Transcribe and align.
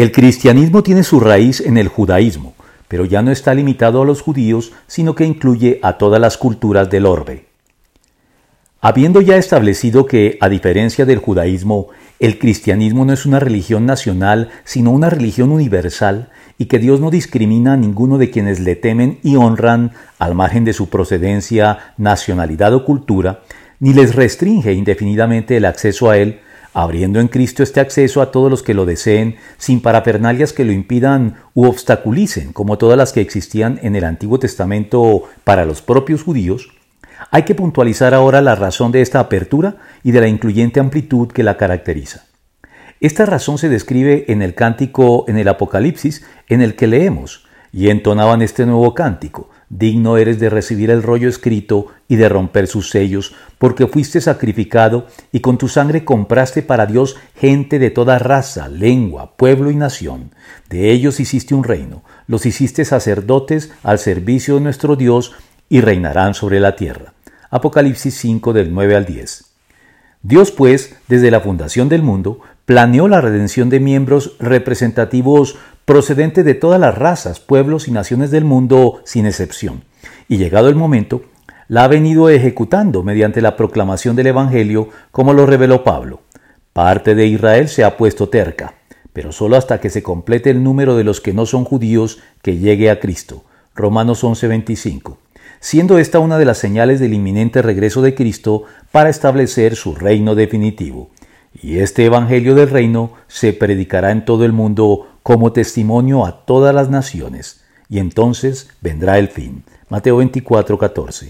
El 0.00 0.12
cristianismo 0.12 0.82
tiene 0.82 1.02
su 1.02 1.20
raíz 1.20 1.60
en 1.60 1.76
el 1.76 1.88
judaísmo, 1.88 2.54
pero 2.88 3.04
ya 3.04 3.20
no 3.20 3.30
está 3.30 3.52
limitado 3.52 4.00
a 4.00 4.06
los 4.06 4.22
judíos, 4.22 4.72
sino 4.86 5.14
que 5.14 5.26
incluye 5.26 5.78
a 5.82 5.98
todas 5.98 6.18
las 6.18 6.38
culturas 6.38 6.88
del 6.88 7.04
orbe. 7.04 7.44
Habiendo 8.80 9.20
ya 9.20 9.36
establecido 9.36 10.06
que, 10.06 10.38
a 10.40 10.48
diferencia 10.48 11.04
del 11.04 11.18
judaísmo, 11.18 11.88
el 12.18 12.38
cristianismo 12.38 13.04
no 13.04 13.12
es 13.12 13.26
una 13.26 13.40
religión 13.40 13.84
nacional, 13.84 14.48
sino 14.64 14.90
una 14.90 15.10
religión 15.10 15.52
universal, 15.52 16.30
y 16.56 16.64
que 16.64 16.78
Dios 16.78 16.98
no 16.98 17.10
discrimina 17.10 17.74
a 17.74 17.76
ninguno 17.76 18.16
de 18.16 18.30
quienes 18.30 18.58
le 18.58 18.76
temen 18.76 19.18
y 19.22 19.36
honran 19.36 19.92
al 20.18 20.34
margen 20.34 20.64
de 20.64 20.72
su 20.72 20.88
procedencia, 20.88 21.92
nacionalidad 21.98 22.72
o 22.72 22.86
cultura, 22.86 23.42
ni 23.80 23.92
les 23.92 24.14
restringe 24.14 24.72
indefinidamente 24.72 25.58
el 25.58 25.66
acceso 25.66 26.08
a 26.08 26.16
Él, 26.16 26.40
abriendo 26.82 27.20
en 27.20 27.28
Cristo 27.28 27.62
este 27.62 27.80
acceso 27.80 28.22
a 28.22 28.30
todos 28.30 28.50
los 28.50 28.62
que 28.62 28.74
lo 28.74 28.86
deseen, 28.86 29.36
sin 29.58 29.80
parafernalias 29.80 30.52
que 30.52 30.64
lo 30.64 30.72
impidan 30.72 31.36
u 31.54 31.66
obstaculicen, 31.66 32.52
como 32.52 32.78
todas 32.78 32.96
las 32.96 33.12
que 33.12 33.20
existían 33.20 33.78
en 33.82 33.96
el 33.96 34.04
Antiguo 34.04 34.38
Testamento 34.38 35.24
para 35.44 35.64
los 35.64 35.82
propios 35.82 36.22
judíos, 36.22 36.70
hay 37.30 37.42
que 37.44 37.54
puntualizar 37.54 38.14
ahora 38.14 38.40
la 38.40 38.54
razón 38.54 38.92
de 38.92 39.02
esta 39.02 39.20
apertura 39.20 39.76
y 40.02 40.12
de 40.12 40.20
la 40.20 40.28
incluyente 40.28 40.80
amplitud 40.80 41.28
que 41.28 41.42
la 41.42 41.56
caracteriza. 41.56 42.24
Esta 43.00 43.24
razón 43.24 43.58
se 43.58 43.68
describe 43.68 44.26
en 44.28 44.42
el 44.42 44.54
cántico 44.54 45.24
en 45.28 45.38
el 45.38 45.48
Apocalipsis 45.48 46.24
en 46.48 46.60
el 46.60 46.76
que 46.76 46.86
leemos, 46.86 47.46
y 47.72 47.88
entonaban 47.90 48.42
este 48.42 48.66
nuevo 48.66 48.94
cántico, 48.94 49.50
digno 49.68 50.16
eres 50.16 50.40
de 50.40 50.50
recibir 50.50 50.90
el 50.90 51.02
rollo 51.02 51.28
escrito 51.28 51.86
y 52.08 52.16
de 52.16 52.28
romper 52.28 52.66
sus 52.66 52.90
sellos, 52.90 53.34
porque 53.58 53.86
fuiste 53.86 54.20
sacrificado 54.20 55.06
y 55.32 55.40
con 55.40 55.58
tu 55.58 55.68
sangre 55.68 56.04
compraste 56.04 56.62
para 56.62 56.86
Dios 56.86 57.16
gente 57.36 57.78
de 57.78 57.90
toda 57.90 58.18
raza, 58.18 58.68
lengua, 58.68 59.36
pueblo 59.36 59.70
y 59.70 59.76
nación. 59.76 60.32
De 60.68 60.90
ellos 60.90 61.20
hiciste 61.20 61.54
un 61.54 61.64
reino, 61.64 62.02
los 62.26 62.46
hiciste 62.46 62.84
sacerdotes 62.84 63.72
al 63.82 63.98
servicio 63.98 64.56
de 64.56 64.62
nuestro 64.62 64.96
Dios 64.96 65.32
y 65.68 65.80
reinarán 65.80 66.34
sobre 66.34 66.58
la 66.58 66.74
tierra. 66.74 67.14
Apocalipsis 67.50 68.14
5 68.14 68.52
del 68.52 68.74
9 68.74 68.96
al 68.96 69.04
10. 69.06 69.49
Dios, 70.22 70.50
pues, 70.50 70.96
desde 71.08 71.30
la 71.30 71.40
fundación 71.40 71.88
del 71.88 72.02
mundo, 72.02 72.40
planeó 72.66 73.08
la 73.08 73.22
redención 73.22 73.70
de 73.70 73.80
miembros 73.80 74.36
representativos 74.38 75.56
procedentes 75.86 76.44
de 76.44 76.52
todas 76.52 76.78
las 76.78 76.96
razas, 76.96 77.40
pueblos 77.40 77.88
y 77.88 77.90
naciones 77.90 78.30
del 78.30 78.44
mundo 78.44 79.00
sin 79.04 79.24
excepción. 79.24 79.84
Y 80.28 80.36
llegado 80.36 80.68
el 80.68 80.74
momento, 80.74 81.22
la 81.68 81.84
ha 81.84 81.88
venido 81.88 82.28
ejecutando 82.28 83.02
mediante 83.02 83.40
la 83.40 83.56
proclamación 83.56 84.14
del 84.14 84.26
Evangelio, 84.26 84.90
como 85.10 85.32
lo 85.32 85.46
reveló 85.46 85.84
Pablo. 85.84 86.20
Parte 86.74 87.14
de 87.14 87.26
Israel 87.26 87.68
se 87.68 87.82
ha 87.82 87.96
puesto 87.96 88.28
terca, 88.28 88.74
pero 89.14 89.32
solo 89.32 89.56
hasta 89.56 89.80
que 89.80 89.88
se 89.88 90.02
complete 90.02 90.50
el 90.50 90.62
número 90.62 90.96
de 90.96 91.04
los 91.04 91.22
que 91.22 91.32
no 91.32 91.46
son 91.46 91.64
judíos 91.64 92.18
que 92.42 92.58
llegue 92.58 92.90
a 92.90 93.00
Cristo. 93.00 93.44
Romanos 93.74 94.22
11:25 94.22 95.16
siendo 95.60 95.98
esta 95.98 96.18
una 96.18 96.38
de 96.38 96.46
las 96.46 96.58
señales 96.58 96.98
del 96.98 97.14
inminente 97.14 97.62
regreso 97.62 98.02
de 98.02 98.14
Cristo 98.14 98.64
para 98.90 99.10
establecer 99.10 99.76
su 99.76 99.94
reino 99.94 100.34
definitivo. 100.34 101.10
Y 101.62 101.78
este 101.78 102.04
Evangelio 102.04 102.54
del 102.54 102.70
reino 102.70 103.12
se 103.28 103.52
predicará 103.52 104.10
en 104.10 104.24
todo 104.24 104.44
el 104.44 104.52
mundo 104.52 105.08
como 105.22 105.52
testimonio 105.52 106.24
a 106.24 106.46
todas 106.46 106.74
las 106.74 106.88
naciones, 106.88 107.60
y 107.88 107.98
entonces 107.98 108.70
vendrá 108.80 109.18
el 109.18 109.28
fin. 109.28 109.64
Mateo 109.88 110.16
24, 110.16 110.78
14. 110.78 111.28